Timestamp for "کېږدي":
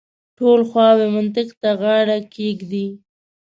2.35-2.85